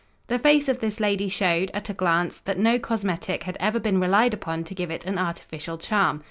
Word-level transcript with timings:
The 0.29 0.39
face 0.39 0.67
of 0.67 0.79
this 0.79 0.99
lady 0.99 1.29
showed, 1.29 1.69
at 1.75 1.89
a 1.91 1.93
glance, 1.93 2.39
that 2.45 2.57
no 2.57 2.79
cosmetic 2.79 3.43
had 3.43 3.55
ever 3.59 3.79
been 3.79 3.99
relied 3.99 4.33
upon 4.33 4.63
to 4.63 4.73
give 4.73 4.89
it 4.89 5.05
an 5.05 5.19
artificial 5.19 5.77
charm. 5.77 6.19